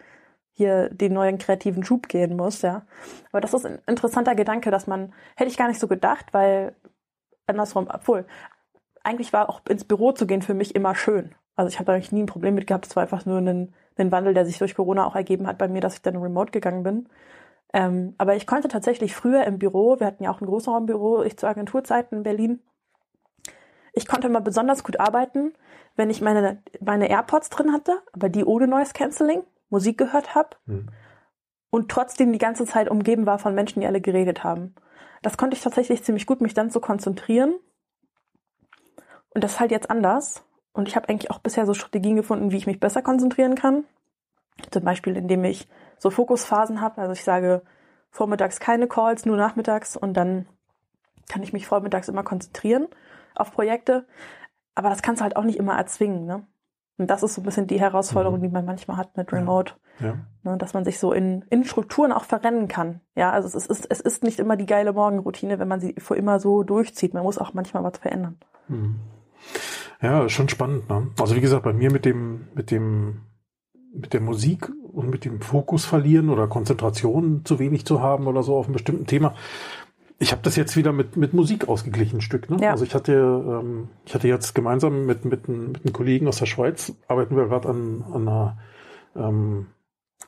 [0.58, 2.82] hier den neuen kreativen Schub gehen muss, ja.
[3.30, 6.74] Aber das ist ein interessanter Gedanke, dass man, hätte ich gar nicht so gedacht, weil
[7.46, 8.26] andersrum, obwohl,
[9.04, 11.34] eigentlich war auch ins Büro zu gehen für mich immer schön.
[11.54, 12.86] Also ich habe da eigentlich nie ein Problem mit gehabt.
[12.86, 15.68] Es war einfach nur ein, ein Wandel, der sich durch Corona auch ergeben hat bei
[15.68, 17.08] mir, dass ich dann remote gegangen bin.
[17.72, 21.36] Ähm, aber ich konnte tatsächlich früher im Büro, wir hatten ja auch ein Großraumbüro, ich
[21.36, 22.60] zur Agenturzeiten in Berlin,
[23.92, 25.52] ich konnte immer besonders gut arbeiten,
[25.94, 30.56] wenn ich meine, meine AirPods drin hatte, aber die ohne Noise Cancelling, Musik gehört habe
[30.66, 30.88] mhm.
[31.70, 34.74] und trotzdem die ganze Zeit umgeben war von Menschen, die alle geredet haben.
[35.22, 37.54] Das konnte ich tatsächlich ziemlich gut, mich dann zu konzentrieren.
[39.30, 40.44] Und das ist halt jetzt anders.
[40.72, 43.84] Und ich habe eigentlich auch bisher so Strategien gefunden, wie ich mich besser konzentrieren kann.
[44.70, 47.00] Zum Beispiel, indem ich so Fokusphasen habe.
[47.00, 47.62] Also ich sage
[48.10, 50.46] vormittags keine Calls, nur nachmittags und dann
[51.28, 52.88] kann ich mich vormittags immer konzentrieren
[53.34, 54.06] auf Projekte.
[54.74, 56.24] Aber das kannst du halt auch nicht immer erzwingen.
[56.24, 56.46] Ne?
[56.98, 58.42] Und das ist so ein bisschen die Herausforderung, mhm.
[58.42, 59.74] die man manchmal hat mit Remote.
[60.00, 60.06] Ja.
[60.06, 60.14] ja.
[60.42, 63.00] Ne, dass man sich so in, in Strukturen auch verrennen kann.
[63.14, 66.16] Ja, also es ist, es ist nicht immer die geile Morgenroutine, wenn man sie vor
[66.16, 67.14] immer so durchzieht.
[67.14, 68.36] Man muss auch manchmal was verändern.
[68.66, 68.96] Mhm.
[70.02, 70.88] Ja, schon spannend.
[70.88, 71.08] Ne?
[71.20, 73.22] Also wie gesagt, bei mir mit dem, mit dem,
[73.94, 78.42] mit der Musik und mit dem Fokus verlieren oder Konzentration zu wenig zu haben oder
[78.42, 79.34] so auf einem bestimmten Thema,
[80.18, 82.50] ich habe das jetzt wieder mit, mit Musik ausgeglichen, ein Stück.
[82.50, 82.58] Ne?
[82.60, 82.72] Ja.
[82.72, 86.46] Also ich hatte, ähm, ich hatte jetzt gemeinsam mit, mit, mit einem Kollegen aus der
[86.46, 88.58] Schweiz, arbeiten wir gerade an, an einer
[89.16, 89.66] ähm,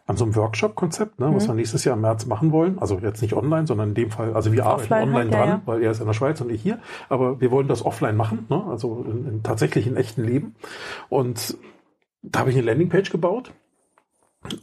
[0.06, 1.36] an so einem Workshop-Konzept, ne, mhm.
[1.36, 2.78] was wir nächstes Jahr im März machen wollen.
[2.80, 5.62] Also jetzt nicht online, sondern in dem Fall, also wir arbeiten offline online dran, ja.
[5.66, 6.80] weil er ist in der Schweiz und ich hier.
[7.08, 10.56] Aber wir wollen das offline machen, ne, also in, in tatsächlich in echten Leben.
[11.08, 11.56] Und
[12.22, 13.52] da habe ich eine Landingpage gebaut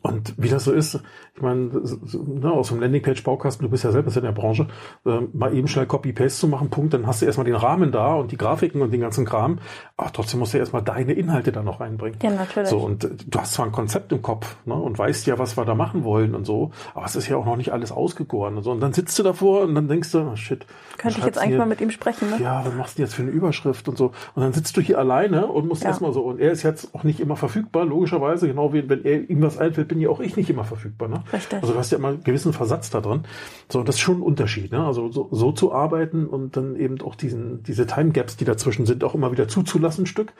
[0.01, 0.99] und wie das so ist,
[1.35, 4.67] ich meine, so, ne, aus dem Landingpage-Baukasten, du bist ja selbst in der Branche,
[5.05, 8.15] äh, mal eben schnell Copy-Paste zu machen, Punkt, dann hast du erstmal den Rahmen da
[8.15, 9.59] und die Grafiken und den ganzen Kram,
[9.95, 12.17] aber trotzdem musst du erstmal deine Inhalte da noch reinbringen.
[12.23, 12.69] Ja, natürlich.
[12.69, 15.57] So, und äh, du hast zwar ein Konzept im Kopf ne, und weißt ja, was
[15.57, 18.57] wir da machen wollen und so, aber es ist ja auch noch nicht alles ausgegoren
[18.57, 18.71] und so.
[18.71, 20.65] Und dann sitzt du davor und dann denkst du, oh shit.
[20.97, 22.41] Könnte ich jetzt eigentlich hier, mal mit ihm sprechen, ne?
[22.41, 24.07] Ja, was machst du jetzt für eine Überschrift und so?
[24.33, 25.89] Und dann sitzt du hier alleine und musst ja.
[25.89, 29.29] erstmal so, und er ist jetzt auch nicht immer verfügbar, logischerweise, genau wie wenn er
[29.29, 31.07] ihm was einfällt, bin ja auch ich nicht immer verfügbar.
[31.07, 31.23] Ne?
[31.31, 31.61] Richtig.
[31.61, 33.21] Also du hast ja immer einen gewissen Versatz da drin.
[33.69, 34.71] So, das ist schon ein Unterschied.
[34.71, 34.85] Ne?
[34.85, 38.85] Also so, so zu arbeiten und dann eben auch diesen, diese Time Gaps, die dazwischen
[38.85, 40.33] sind, auch immer wieder zuzulassen, ein Stück.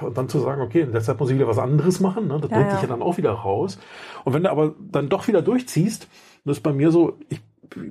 [0.00, 2.28] Und dann zu sagen, okay, deshalb muss ich wieder was anderes machen.
[2.28, 2.38] Ne?
[2.40, 2.74] Das ja, bringt ja.
[2.74, 3.78] dich ja dann auch wieder raus.
[4.24, 6.08] Und wenn du aber dann doch wieder durchziehst,
[6.44, 7.40] das ist bei mir so, ich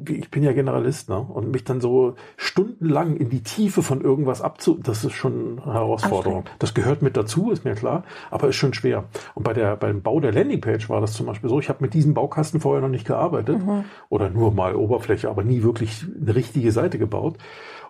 [0.07, 1.17] ich bin ja Generalist, ne?
[1.17, 5.73] Und mich dann so stundenlang in die Tiefe von irgendwas abzu, das ist schon eine
[5.73, 6.45] Herausforderung.
[6.59, 9.05] Das gehört mit dazu, ist mir klar, aber ist schon schwer.
[9.33, 11.93] Und bei der, beim Bau der Landingpage war das zum Beispiel so, ich habe mit
[11.93, 13.85] diesem Baukasten vorher noch nicht gearbeitet mhm.
[14.09, 17.37] oder nur mal Oberfläche, aber nie wirklich eine richtige Seite gebaut.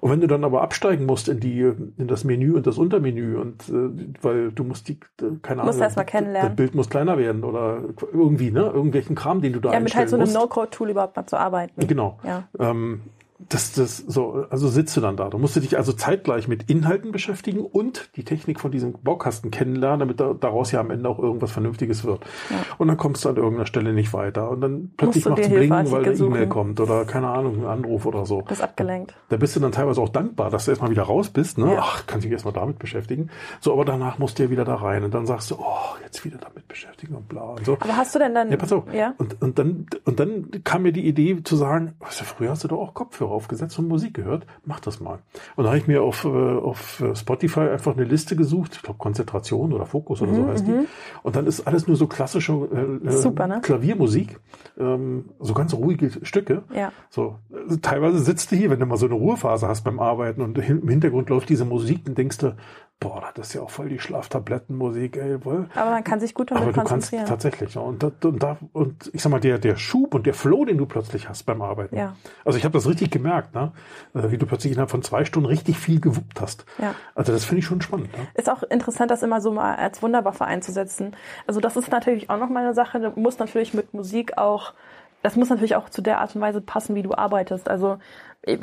[0.01, 3.37] Und wenn du dann aber absteigen musst in die, in das Menü und das Untermenü
[3.37, 4.99] und äh, weil du musst die,
[5.41, 6.51] keine Ahnung, kennenlernen.
[6.51, 7.81] das Bild muss kleiner werden oder
[8.11, 11.25] irgendwie, ne, irgendwelchen Kram, den du da Ja, mit halt so einem No-Code-Tool überhaupt mal
[11.25, 11.87] zu arbeiten.
[11.87, 12.19] Genau.
[12.23, 12.43] Ja.
[12.59, 13.01] Ähm,
[13.37, 15.29] das, das so, also sitzt du dann da.
[15.29, 19.99] Du musst dich also zeitgleich mit Inhalten beschäftigen und die Technik von diesem Baukasten kennenlernen,
[19.99, 22.21] damit da, daraus ja am Ende auch irgendwas Vernünftiges wird.
[22.49, 22.57] Ja.
[22.77, 24.49] Und dann kommst du an irgendeiner Stelle nicht weiter.
[24.49, 28.05] Und dann plötzlich macht es Bling, weil eine E-Mail kommt oder keine Ahnung, ein Anruf
[28.05, 28.41] oder so.
[28.43, 29.13] Das ist abgelenkt.
[29.27, 31.57] Da bist du dann teilweise auch dankbar, dass du erstmal wieder raus bist.
[31.57, 31.73] Ne?
[31.73, 31.79] Ja.
[31.81, 33.29] Ach, kannst dich erstmal damit beschäftigen.
[33.59, 35.03] So, aber danach musst du ja wieder da rein.
[35.03, 37.73] Und dann sagst du, oh, jetzt wieder damit beschäftigen und bla und so.
[37.81, 38.49] Aber hast du denn dann.
[38.49, 38.85] Ja, pass auf.
[38.93, 39.13] Ja?
[39.17, 42.69] Und, und, dann, und dann kam mir die Idee zu sagen, was, früher hast du
[42.69, 45.19] doch auch Kopfhörer aufgesetzt und Musik gehört, mach das mal.
[45.55, 48.99] Und da habe ich mir auf, äh, auf Spotify einfach eine Liste gesucht, ich glaube
[48.99, 50.71] Konzentration oder Fokus oder mhm, so heißt die.
[50.71, 50.87] Mhm.
[51.23, 53.61] Und dann ist alles nur so klassische äh, äh, Super, ne?
[53.61, 54.39] Klaviermusik,
[54.77, 56.63] ähm, so ganz ruhige Stücke.
[56.73, 56.91] Ja.
[57.09, 60.41] So, also teilweise sitzt du hier, wenn du mal so eine Ruhephase hast beim Arbeiten
[60.41, 62.55] und im Hintergrund läuft diese Musik, dann denkst du,
[62.99, 65.43] boah, das ist ja auch voll die Schlaftablettenmusik, ey.
[65.43, 65.67] Wohl.
[65.75, 67.25] Aber man kann sich gut damit Aber du kannst konzentrieren.
[67.27, 67.81] tatsächlich, ja.
[67.81, 70.77] Und, da, und, da, und ich sag mal, der, der Schub und der Flow, den
[70.77, 71.95] du plötzlich hast beim Arbeiten.
[71.95, 72.15] Ja.
[72.45, 73.73] Also ich habe das richtig gemerkt, ne?
[74.13, 76.65] Äh, wie du plötzlich innerhalb von zwei Stunden richtig viel gewuppt hast.
[76.81, 76.95] Ja.
[77.13, 78.11] Also das finde ich schon spannend.
[78.17, 78.27] Ne?
[78.35, 81.15] Ist auch interessant, das immer so mal als Wunderwaffe einzusetzen.
[81.47, 84.73] Also das ist natürlich auch nochmal eine Sache, du musst natürlich mit Musik auch,
[85.21, 87.69] das muss natürlich auch zu der Art und Weise passen, wie du arbeitest.
[87.69, 87.97] Also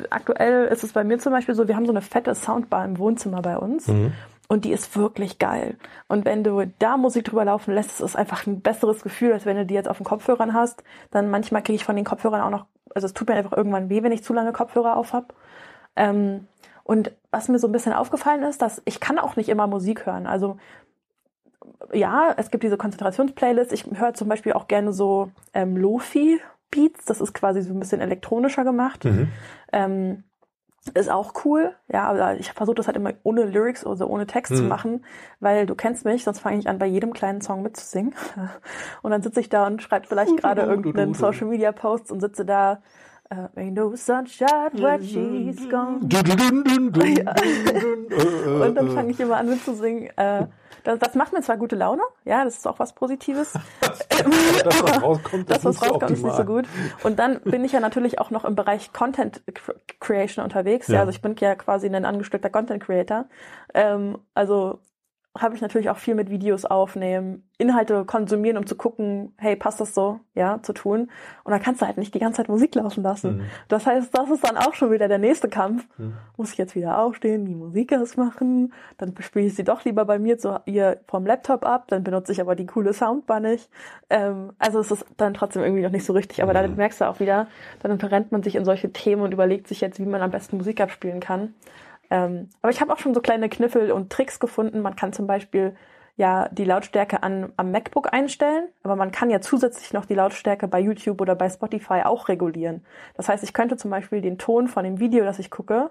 [0.09, 2.97] aktuell ist es bei mir zum Beispiel so, wir haben so eine fette Soundbar im
[2.97, 3.87] Wohnzimmer bei uns.
[4.49, 5.77] Und die ist wirklich geil.
[6.07, 9.45] Und wenn du da Musik drüber laufen lässt, ist es einfach ein besseres Gefühl, als
[9.45, 10.83] wenn du die jetzt auf den Kopfhörern hast.
[11.11, 13.89] Dann manchmal kriege ich von den Kopfhörern auch noch, also es tut mir einfach irgendwann
[13.89, 15.27] weh, wenn ich zu lange Kopfhörer auf habe.
[15.95, 16.47] Ähm,
[16.83, 20.05] und was mir so ein bisschen aufgefallen ist, dass ich kann auch nicht immer Musik
[20.05, 20.27] hören.
[20.27, 20.57] Also
[21.93, 23.73] ja, es gibt diese Konzentrationsplaylists.
[23.73, 25.77] Ich höre zum Beispiel auch gerne so ähm,
[26.75, 27.05] Lofi-Beats.
[27.05, 29.05] Das ist quasi so ein bisschen elektronischer gemacht.
[29.71, 30.23] Ähm,
[30.95, 34.57] ist auch cool, ja, aber ich versuche das halt immer ohne Lyrics, also ohne Text
[34.57, 34.67] zu Mhm.
[34.69, 35.05] machen,
[35.39, 38.13] weil du kennst mich, sonst fange ich an, bei jedem kleinen Song mitzusingen.
[39.01, 41.13] Und dann sitze ich da und schreibe vielleicht gerade irgendeinen.
[41.13, 42.81] Social Media Post und sitze da,
[43.29, 46.01] äh, Ain't no sunshine where she's gone.
[46.11, 46.19] Ja.
[48.65, 50.09] Und dann äh, fange ich immer an mitzusingen.
[50.17, 50.47] Äh,
[50.83, 53.53] das, das macht mir zwar gute Laune, ja, das ist auch was Positives.
[53.81, 56.65] das, was rauskommt, das, was rauskommt, ist nicht so gut.
[57.03, 59.41] Und dann bin ich ja natürlich auch noch im Bereich Content
[59.99, 60.87] Creation unterwegs.
[60.87, 60.95] Ja.
[60.95, 60.99] Ja.
[61.01, 63.25] also ich bin ja quasi ein angestellter Content Creator.
[63.73, 64.79] Ähm, also
[65.35, 69.81] habe ich natürlich auch viel mit Videos aufnehmen, Inhalte konsumieren, um zu gucken, hey, passt
[69.81, 71.09] das so, ja, zu tun.
[71.43, 73.37] Und dann kannst du halt nicht die ganze Zeit Musik laufen lassen.
[73.37, 73.41] Mhm.
[73.67, 75.87] Das heißt, das ist dann auch schon wieder der nächste Kampf.
[75.97, 76.13] Mhm.
[76.37, 80.19] Muss ich jetzt wieder aufstehen, die Musik ausmachen, dann spiele ich sie doch lieber bei
[80.19, 83.69] mir zu, ihr vom Laptop ab, dann benutze ich aber die coole Soundbar nicht.
[84.11, 86.57] Ähm, also es ist dann trotzdem irgendwie noch nicht so richtig, aber Mhm.
[86.57, 87.47] dann merkst du auch wieder,
[87.81, 90.57] dann verrennt man sich in solche Themen und überlegt sich jetzt, wie man am besten
[90.57, 91.55] Musik abspielen kann.
[92.13, 94.81] Ähm, aber ich habe auch schon so kleine Kniffel und Tricks gefunden.
[94.81, 95.75] Man kann zum Beispiel
[96.15, 100.67] ja die Lautstärke an, am MacBook einstellen, aber man kann ja zusätzlich noch die Lautstärke
[100.67, 102.85] bei YouTube oder bei Spotify auch regulieren.
[103.15, 105.89] Das heißt, ich könnte zum Beispiel den Ton von dem Video, das ich gucke,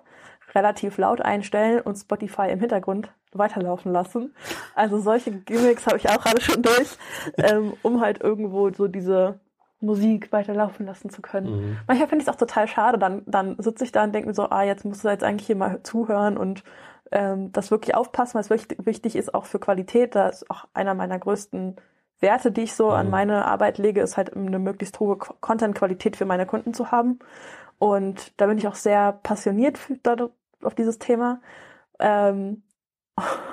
[0.55, 4.33] relativ laut einstellen und Spotify im Hintergrund weiterlaufen lassen.
[4.77, 6.99] Also solche Gimmicks habe ich auch alle schon durch,
[7.39, 9.41] ähm, um halt irgendwo so diese
[9.83, 11.51] Musik weiterlaufen lassen zu können.
[11.51, 11.79] Mhm.
[11.87, 12.99] Manchmal finde ich es auch total schade.
[12.99, 15.47] Dann, dann sitze ich da und denke mir so, ah, jetzt musst du jetzt eigentlich
[15.47, 16.63] hier mal zuhören und
[17.11, 20.15] ähm, das wirklich aufpassen, weil es wirklich wichtig ist auch für Qualität.
[20.15, 21.77] Da ist auch einer meiner größten
[22.21, 23.11] Werte, die ich so an Mhm.
[23.11, 27.19] meine Arbeit lege, ist halt eine möglichst hohe Qu- Content-Qualität für meine Kunden zu haben.
[27.79, 29.99] Und da bin ich auch sehr passioniert für,
[30.63, 31.41] auf dieses Thema.
[31.99, 32.63] Ähm,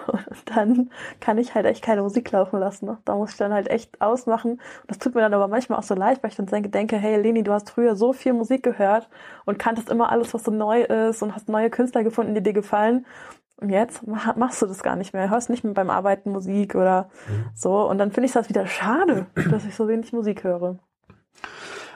[0.07, 2.85] und dann kann ich halt echt keine Musik laufen lassen.
[2.85, 2.97] Ne?
[3.05, 4.51] Da muss ich dann halt echt ausmachen.
[4.53, 6.97] Und das tut mir dann aber manchmal auch so leid, weil ich dann denke, denke,
[6.97, 9.09] hey Leni, du hast früher so viel Musik gehört
[9.45, 12.53] und kanntest immer alles, was so neu ist und hast neue Künstler gefunden, die dir
[12.53, 13.05] gefallen.
[13.61, 15.29] Und jetzt mach- machst du das gar nicht mehr.
[15.29, 17.49] Hörst nicht mehr beim Arbeiten Musik oder Mhm.
[17.53, 17.87] so.
[17.89, 20.79] Und dann finde ich das wieder schade, dass ich so wenig Musik höre.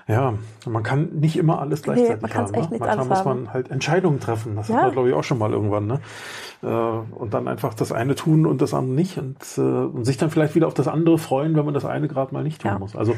[0.06, 0.34] Ja,
[0.68, 2.60] man kann nicht immer alles gleichzeitig man kann's haben.
[2.60, 2.76] echt ne?
[2.76, 4.56] nicht Manchmal alles muss man halt Entscheidungen treffen.
[4.58, 4.76] Das Ja.
[4.76, 5.88] hat man, glaube ich, auch schon mal irgendwann.
[5.88, 6.02] Ne?
[6.62, 9.18] Äh, Und dann einfach das eine tun und das andere nicht.
[9.18, 12.08] Und, äh, und sich dann vielleicht wieder auf das andere freuen, wenn man das eine
[12.10, 12.80] gerade mal nicht tun Ja.
[12.80, 12.96] muss.
[12.98, 13.16] Also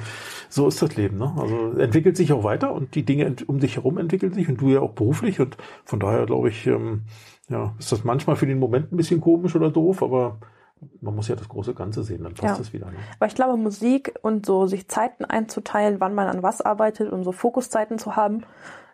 [0.49, 1.17] so ist das Leben.
[1.17, 1.33] Ne?
[1.37, 4.69] Also entwickelt sich auch weiter und die Dinge um dich herum entwickeln sich und du
[4.69, 5.39] ja auch beruflich.
[5.39, 7.01] Und von daher, glaube ich, ähm,
[7.49, 10.37] ja, ist das manchmal für den Moment ein bisschen komisch oder doof, aber
[11.01, 12.57] man muss ja das große Ganze sehen, dann passt Ja.
[12.57, 12.87] das wieder.
[12.87, 12.97] Ne?
[13.19, 17.23] Aber ich glaube, Musik und so sich Zeiten einzuteilen, wann man an was arbeitet und
[17.23, 18.45] so Fokuszeiten zu haben,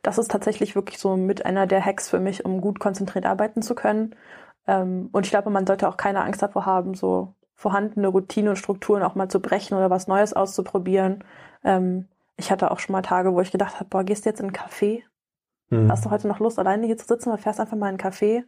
[0.03, 3.61] das ist tatsächlich wirklich so mit einer der Hacks für mich, um gut konzentriert arbeiten
[3.61, 4.15] zu können.
[4.67, 8.55] Ähm, und ich glaube, man sollte auch keine Angst davor haben, so vorhandene Routinen und
[8.55, 11.23] Strukturen auch mal zu brechen oder was Neues auszuprobieren.
[11.63, 14.39] Ähm, ich hatte auch schon mal Tage, wo ich gedacht habe, boah, gehst du jetzt
[14.39, 15.03] in einen Café?
[15.69, 15.91] Mhm.
[15.91, 18.11] Hast du heute noch Lust, alleine hier zu sitzen oder fährst einfach mal in einen
[18.13, 18.43] Café?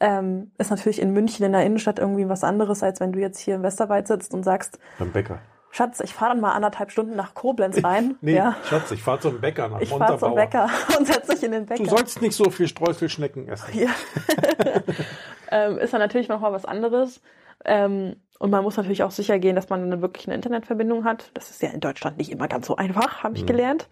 [0.00, 3.38] Ähm, ist natürlich in München in der Innenstadt irgendwie was anderes, als wenn du jetzt
[3.40, 5.40] hier im Westerwald sitzt und sagst, Beim Bäcker.
[5.70, 8.16] Schatz, ich fahre dann mal anderthalb Stunden nach Koblenz rein.
[8.22, 8.56] Nee, ja.
[8.64, 10.34] Schatz, ich fahre zum Bäcker nach Ich fahre zum.
[10.34, 11.82] Bäcker und setze mich in den Bäcker.
[11.82, 13.78] Du sollst nicht so viel Streuselschnecken essen.
[13.78, 13.90] ja.
[15.50, 17.20] ähm, ist dann natürlich nochmal was anderes.
[17.64, 21.30] Ähm, und man muss natürlich auch sicher gehen, dass man eine, wirklich eine Internetverbindung hat.
[21.34, 23.46] Das ist ja in Deutschland nicht immer ganz so einfach, habe ich Mhm.
[23.46, 23.88] gelernt.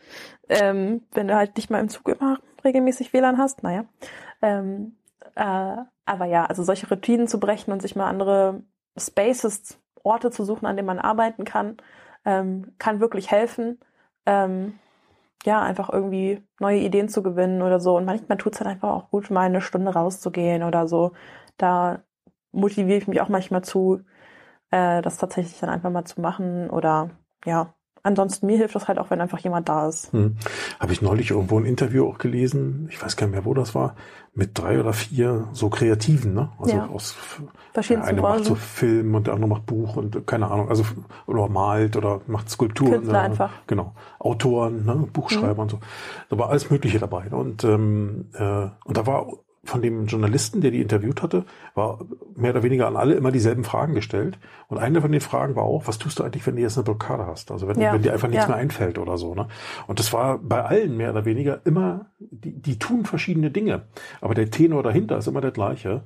[0.49, 3.85] Ähm, wenn du halt nicht mal im Zug immer regelmäßig WLAN hast, naja.
[4.41, 4.95] Ähm,
[5.37, 8.63] äh, aber ja, also solche Routinen zu brechen und sich mal andere
[8.99, 11.77] Spaces, Orte zu suchen, an denen man arbeiten kann,
[12.25, 13.81] ähm, kann wirklich helfen.
[14.27, 14.79] Ähm,
[15.45, 17.97] ja, einfach irgendwie neue Ideen zu gewinnen oder so.
[17.97, 21.13] Und manchmal tut es halt einfach auch gut, mal eine Stunde rauszugehen oder so.
[21.57, 22.03] Da
[22.53, 24.03] motiviere ich mich auch manchmal zu,
[24.73, 27.11] äh, das tatsächlich dann einfach mal zu machen oder
[27.47, 27.75] ja,
[28.07, 30.13] ansonsten mir hilft das halt auch, wenn einfach jemand da ist.
[30.13, 30.37] Hm.
[30.81, 33.75] Habe ich neulich irgendwo ein Interview auch gelesen, ich weiß gar nicht mehr, wo das
[33.75, 33.95] war,
[34.35, 36.51] mit drei oder vier so Kreativen, ne?
[36.59, 36.87] Also Ja.
[36.89, 37.17] aus
[37.73, 38.55] Verschiedenste der eine macht so.
[38.55, 40.85] Film und der andere macht Buch und keine Ahnung, also
[41.27, 42.93] oder malt oder macht Skulpturen.
[42.93, 43.21] Künstler ne?
[43.21, 43.51] einfach.
[43.67, 43.95] Genau.
[44.19, 45.09] Autoren, ne?
[45.13, 45.79] Buchschreiber und so.
[46.29, 47.25] Da war alles Mögliche dabei.
[47.29, 47.37] Ne?
[47.37, 49.27] Und, ähm, äh, und da war
[49.67, 51.99] von dem Journalisten, der die interviewt hatte, war
[52.35, 54.39] mehr oder weniger an alle immer dieselben Fragen gestellt.
[54.69, 56.85] Und eine von den Fragen war auch, was tust du eigentlich, wenn du jetzt eine
[56.85, 57.51] Blockade hast?
[57.51, 57.93] Also wenn, Ja.
[57.93, 58.49] wenn dir einfach nichts Ja.
[58.49, 59.35] mehr einfällt oder so.
[59.35, 59.49] Ne?
[59.87, 63.83] Und das war bei allen mehr oder weniger immer, die, die tun verschiedene Dinge.
[64.21, 66.03] Aber der Tenor dahinter ist immer der gleiche.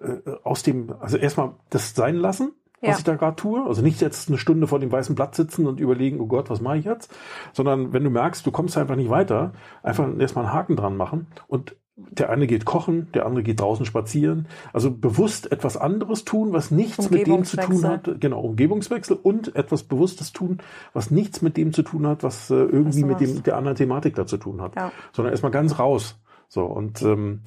[0.00, 2.98] Äh, aus dem, also erstmal das sein lassen, was Ja.
[2.98, 3.64] ich da gerade tue.
[3.64, 6.60] Also nicht jetzt eine Stunde vor dem weißen Blatt sitzen und überlegen, oh Gott, was
[6.60, 7.14] mache ich jetzt?
[7.52, 9.52] Sondern wenn du merkst, du kommst einfach nicht weiter,
[9.84, 13.84] einfach erstmal einen Haken dran machen und der eine geht kochen, der andere geht draußen
[13.84, 14.48] spazieren.
[14.72, 18.20] Also bewusst etwas anderes tun, was nichts mit dem zu tun hat.
[18.20, 20.58] Genau, Umgebungswechsel und etwas Bewusstes tun,
[20.94, 23.76] was nichts mit dem zu tun hat, was äh, irgendwie du mit dem, der anderen
[23.76, 24.74] Thematik da zu tun hat.
[24.76, 24.90] Ja.
[25.12, 26.18] Sondern erstmal ganz raus.
[26.48, 27.40] So, und ähm,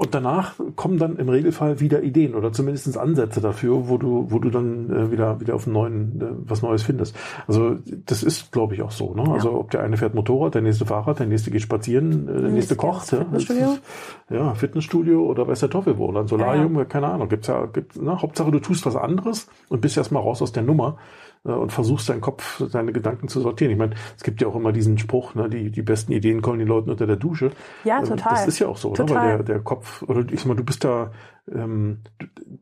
[0.00, 4.38] und danach kommen dann im Regelfall wieder Ideen oder zumindest Ansätze dafür, wo du, wo
[4.38, 7.16] du dann äh, wieder, wieder auf einen neuen, äh, was Neues findest.
[7.48, 9.12] Also das ist, glaube ich, auch so.
[9.12, 9.28] Ne?
[9.28, 12.50] Also ob der eine fährt Motorrad, der nächste Fahrrad, der nächste geht spazieren, äh, der
[12.50, 13.10] nächste kocht.
[13.10, 13.78] Ja, Fitnessstudio.
[14.30, 16.06] Ja, Fitnessstudio oder weiß der Teufel wo.
[16.06, 17.28] Oder ein Solarium, keine Ahnung.
[17.28, 18.22] Gibt's ja, gibt's, ne?
[18.22, 20.98] Hauptsache du tust was anderes und bist erstmal raus aus der Nummer
[21.52, 23.72] und versuchst deinen Kopf, deine Gedanken zu sortieren.
[23.72, 26.58] Ich meine, es gibt ja auch immer diesen Spruch, ne, die, die besten Ideen kommen
[26.58, 27.50] den Leuten unter der Dusche.
[27.84, 28.32] Ja, Ähm, total.
[28.34, 28.94] Das ist ja auch so, ne?
[28.96, 29.16] Total.
[29.16, 31.10] weil der, der Kopf, oder ich sag mal, du bist da,
[31.54, 31.98] ähm,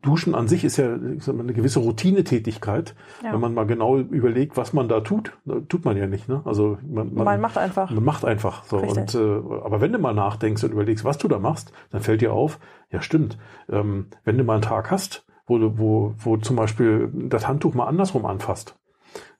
[0.01, 2.95] Duschen an sich ist ja ich sag mal, eine gewisse Routinetätigkeit.
[3.23, 3.33] Ja.
[3.33, 6.29] Wenn man mal genau überlegt, was man da tut, äh, tut man ja nicht.
[6.29, 6.41] Ne?
[6.45, 7.91] Also man, Man macht einfach.
[7.91, 8.77] man macht einfach so.
[8.77, 8.97] Richtig.
[8.97, 12.21] Und, äh, aber wenn du mal nachdenkst und überlegst, was du da machst, dann fällt
[12.21, 12.59] dir auf,
[12.91, 13.37] ja stimmt,
[13.69, 17.87] ähm, wenn du mal einen Tag hast, wo, wo, wo zum Beispiel das Handtuch mal
[17.87, 18.77] andersrum anfasst,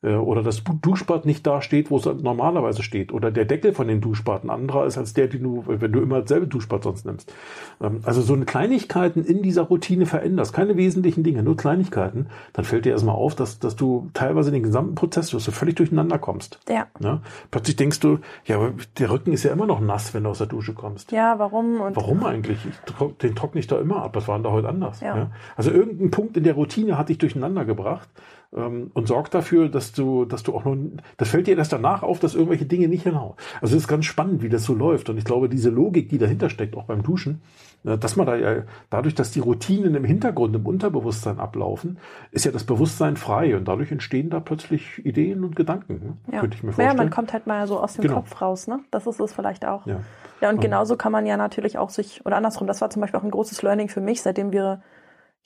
[0.04, 3.88] oder das Du- Duschbad nicht da steht, wo es normalerweise steht, oder der Deckel von
[3.88, 7.06] dem Duschbad ein anderer ist als der, den du, wenn du immer dasselbe Duschbad sonst
[7.06, 7.34] nimmst.
[7.82, 12.64] Ähm, also so eine Kleinigkeiten in dieser Routine veränderst, keine wesentlichen Dinge, nur Kleinigkeiten, dann
[12.64, 16.20] fällt dir erstmal auf, dass, dass du teilweise den gesamten Prozess, dass du völlig durcheinander
[16.20, 16.60] kommst.
[16.70, 16.86] Ja.
[17.00, 17.22] Ne?
[17.50, 20.38] Plötzlich denkst du, ja, aber der Rücken ist ja immer noch nass, wenn du aus
[20.38, 21.12] der Dusche kommst.
[21.12, 21.82] Ja, warum?
[21.82, 22.60] Und Warum eigentlich?
[22.66, 24.16] Ich, den trockne ich da immer ab.
[24.16, 25.02] Was war denn da heute anders?
[25.02, 25.32] Ja.
[25.56, 28.08] Also irgendein Punkt in der Routine hat dich durcheinander gebracht
[28.56, 30.78] ähm, und sorgt dafür, dass du, dass du auch nur,
[31.18, 33.36] das fällt dir erst danach auf, dass irgendwelche Dinge nicht genau.
[33.62, 35.10] Also es ist ganz spannend, wie das so läuft.
[35.10, 37.42] Und ich glaube, diese Logik, die dahinter steckt, auch beim Duschen,
[37.84, 41.98] äh, dass man da ja, dadurch, dass die Routinen im Hintergrund, im Unterbewusstsein ablaufen,
[42.32, 46.18] ist ja das Bewusstsein frei und dadurch entstehen da plötzlich Ideen und Gedanken.
[46.28, 46.34] Ne?
[46.34, 46.40] ja.
[46.42, 46.98] Könnte ich mir ja, vorstellen.
[46.98, 48.16] man kommt halt mal so aus dem Genau.
[48.16, 48.80] Kopf raus, ne?
[48.92, 49.86] Das ist es vielleicht auch.
[49.86, 50.00] ja.
[50.40, 53.20] Ja, und genauso kann man ja natürlich auch sich, oder andersrum, das war zum Beispiel
[53.20, 54.82] auch ein großes Learning für mich, seitdem wir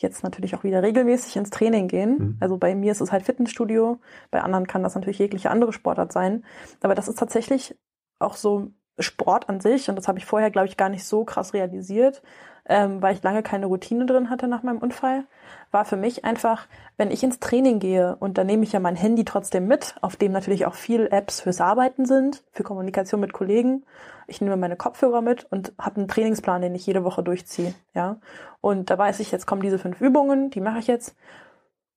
[0.02, 2.18] jetzt natürlich auch wieder regelmäßig ins Training gehen.
[2.18, 2.38] Mhm.
[2.40, 6.12] Also bei mir ist es halt Fitnessstudio, bei anderen kann das natürlich jegliche andere Sportart
[6.12, 6.44] sein.
[6.82, 7.78] Aber das ist tatsächlich
[8.20, 11.26] auch so Sport an sich, und das habe ich vorher, glaube ich, gar nicht so
[11.26, 12.22] krass realisiert,
[12.66, 15.26] ähm, weil ich lange keine Routine drin hatte nach meinem Unfall,
[15.72, 18.96] war für mich einfach, wenn ich ins Training gehe und dann nehme ich ja mein
[18.96, 23.34] Handy trotzdem mit, auf dem natürlich auch viel Apps fürs Arbeiten sind, für Kommunikation mit
[23.34, 23.84] Kollegen.
[24.28, 27.74] Ich nehme meine Kopfhörer mit und habe einen Trainingsplan, den ich jede Woche durchziehe.
[27.94, 28.18] Ja,
[28.62, 31.16] und da weiß ich, jetzt kommen diese fünf Übungen, die mache ich jetzt.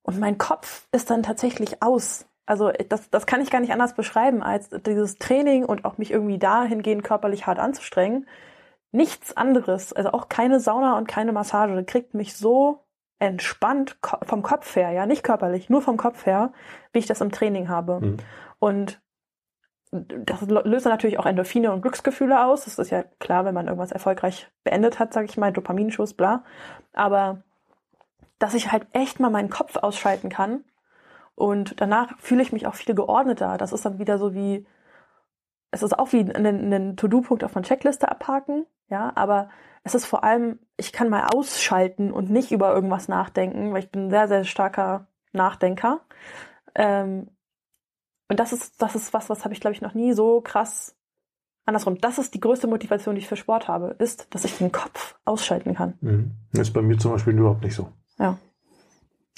[0.03, 2.25] Und mein Kopf ist dann tatsächlich aus.
[2.45, 6.11] Also das, das kann ich gar nicht anders beschreiben, als dieses Training und auch mich
[6.11, 8.27] irgendwie dahingehend körperlich hart anzustrengen.
[8.95, 12.85] Nichts anderes, also auch keine Sauna und keine Massage, kriegt mich so
[13.19, 16.53] entspannt vom Kopf her, ja, nicht körperlich, nur vom Kopf her,
[16.93, 17.99] wie ich das im Training habe.
[17.99, 18.17] Mhm.
[18.59, 19.01] Und
[19.91, 22.65] das löst natürlich auch Endorphine und Glücksgefühle aus.
[22.65, 26.43] Das ist ja klar, wenn man irgendwas erfolgreich beendet hat, sage ich mal, Dopaminschuss, bla.
[26.93, 27.43] Aber
[28.39, 30.63] dass ich halt echt mal meinen Kopf ausschalten kann
[31.35, 33.57] und danach fühle ich mich auch viel geordneter.
[33.57, 34.65] Das ist dann wieder so wie,
[35.71, 39.49] es ist auch wie einen, einen To-Do-Punkt auf einer Checkliste abhaken, ja, aber
[39.83, 43.91] es ist vor allem, ich kann mal ausschalten und nicht über irgendwas nachdenken, weil ich
[43.91, 46.01] bin ein sehr, sehr starker Nachdenker.
[46.73, 47.29] Ähm,
[48.27, 50.95] und das ist, das ist was, was habe ich, glaube ich, noch nie so krass
[51.65, 51.99] andersrum.
[51.99, 55.15] Das ist die größte Motivation, die ich für Sport habe, ist, dass ich den Kopf
[55.25, 55.95] ausschalten kann.
[56.01, 56.31] Mhm.
[56.53, 57.91] Ist bei mir zum Beispiel überhaupt nicht so.
[58.17, 58.37] Ja.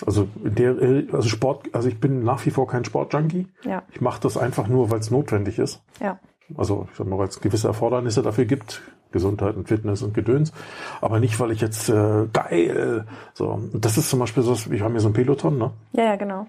[0.05, 0.75] Also der,
[1.11, 3.47] also Sport, also ich bin nach wie vor kein Sportjunkie.
[3.63, 3.83] Ja.
[3.91, 5.83] Ich mache das einfach nur, weil es notwendig ist.
[5.99, 6.19] Ja.
[6.55, 8.81] Also ich sag mal, weil es gewisse Erfordernisse dafür gibt,
[9.11, 10.53] Gesundheit und Fitness und Gedöns,
[11.01, 13.49] aber nicht, weil ich jetzt äh, geil so.
[13.49, 15.71] Und das ist zum Beispiel so, wir haben hier so ein Peloton, ne?
[15.93, 16.47] Ja, ja, genau.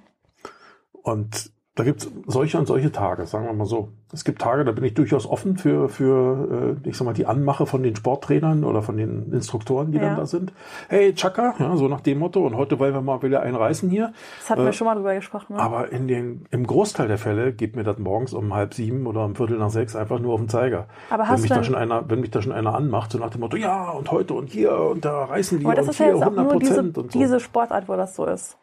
[1.03, 3.89] Und da gibt's solche und solche Tage, sagen wir mal so.
[4.13, 7.27] Es gibt Tage, da bin ich durchaus offen für, für äh, ich sag mal, die
[7.27, 10.05] Anmache von den Sporttrainern oder von den Instruktoren, die Ja.
[10.07, 10.53] dann da sind.
[10.89, 14.13] Hey, Chaka, ja, so nach dem Motto, und heute wollen wir mal wieder einreißen hier.
[14.41, 15.55] Das hatten Äh, wir schon mal drüber gesprochen.
[15.55, 15.61] Ne?
[15.61, 19.25] Aber in den, im Großteil der Fälle geht mir das morgens um halb sieben oder
[19.25, 20.87] um Viertel nach sechs einfach nur auf den Zeiger.
[21.11, 23.19] Aber wenn hast mich du da schon einer, wenn mich da schon einer anmacht, so
[23.19, 25.91] nach dem Motto, ja, und heute und hier und da reißen die Aber das und
[25.93, 27.19] ist ja hier jetzt auch 100 nur diese, Prozent und so.
[27.19, 28.57] diese Sportart, wo das so ist.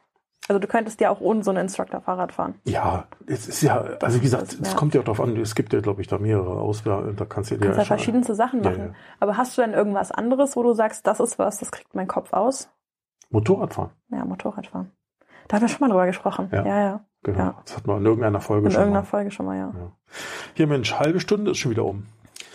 [0.48, 2.56] Also du könntest ja auch ohne so einen Instructor Fahrrad fahren.
[2.66, 4.78] Ja, es ist ja, also wie gesagt, es ja.
[4.78, 7.50] kommt ja auch darauf an, es gibt ja, glaube ich, da mehrere Auswahl, da kannst
[7.50, 7.86] du kannst ja entscheiden.
[7.86, 8.84] verschiedenste Sachen Ja, machen.
[8.90, 8.94] ja.
[9.20, 12.08] Aber hast du denn irgendwas anderes, wo du sagst, das ist was, das kriegt mein
[12.08, 12.70] Kopf aus?
[13.32, 14.92] Motorradfahren, Ja, Motorradfahren.
[15.48, 16.50] Da haben wir schon mal drüber gesprochen.
[16.52, 16.66] Ja.
[16.66, 17.06] Ja, ja.
[17.24, 17.40] genau.
[17.40, 17.56] Ja.
[17.66, 19.08] Das hat man in irgendeiner Folge In schon irgendeiner mal.
[19.10, 19.74] Folge schon mal, ja.
[20.54, 22.06] Hier, Mensch, halbe Stunde ist schon wieder um.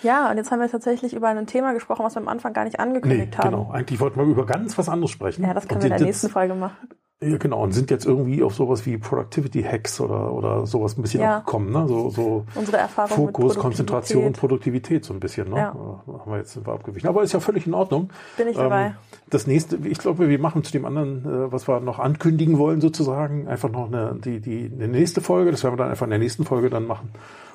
[0.02, 2.64] Ja, und jetzt haben wir tatsächlich über ein Thema gesprochen, was wir am Anfang gar
[2.64, 3.50] nicht Nee, angekündigt haben.
[3.50, 3.70] genau.
[3.70, 5.44] Eigentlich wollten wir über ganz was anderes sprechen.
[5.44, 6.76] Ja, das können Und wir in der nächsten Folge machen.
[7.22, 7.62] Ja, genau.
[7.62, 11.40] Und sind jetzt irgendwie auf sowas wie Productivity Hacks oder, oder sowas ein bisschen Ja.
[11.40, 11.86] auch gekommen, ne?
[11.86, 14.40] So, so Unsere Erfahrung Fokus, Konzentration, Produktivität.
[14.40, 15.56] Produktivität so ein bisschen, ne?
[15.56, 15.76] Ja.
[16.06, 17.06] Da haben wir jetzt sind wir abgewichen.
[17.10, 18.08] Aber ist ja völlig in Ordnung.
[18.38, 18.94] Bin ich dabei.
[19.28, 22.80] das nächste, ich glaube, wir machen zu dem anderen, äh, was wir noch ankündigen wollen,
[22.80, 25.50] sozusagen, einfach noch eine, die, die, eine nächste Folge.
[25.50, 27.10] Das werden wir dann einfach in der nächsten Folge dann machen.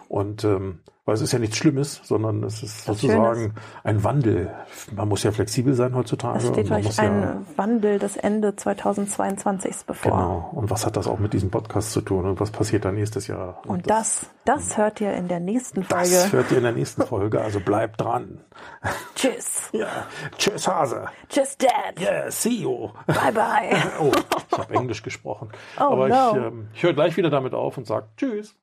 [0.07, 4.51] Und ähm, weil es ist ja nichts Schlimmes, sondern es ist Das sozusagen ein Wandel.
[4.95, 6.39] Man muss ja flexibel sein heutzutage.
[6.39, 10.11] Es steht und euch ein ja, Wandel des Ende 2022 bevor.
[10.11, 10.49] Genau.
[10.53, 12.25] Und was hat das auch mit diesem Podcast zu tun?
[12.25, 13.61] Und was passiert dann nächstes Jahr?
[13.67, 16.31] Und das, das hört ihr in der nächsten das Folge.
[16.31, 17.39] hört ihr in der nächsten Folge.
[17.39, 18.41] Also bleibt dran.
[19.15, 19.69] Tschüss.
[19.73, 20.07] Ja.
[20.39, 21.05] Tschüss, Hase.
[21.29, 21.99] Tschüss, Dad.
[21.99, 22.89] Yeah, see you.
[23.05, 23.75] Bye, bye.
[23.99, 24.11] Oh,
[24.51, 25.49] ich habe Englisch gesprochen.
[25.77, 26.31] Oh, Aber no.
[26.31, 28.55] ich, ähm, ich höre gleich wieder damit auf und sage Tschüss.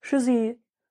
[0.00, 0.60] Tschüssi.